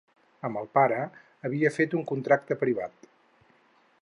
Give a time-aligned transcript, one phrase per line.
[0.47, 0.97] Amb el pare
[1.49, 3.11] havia fet un contracte privat.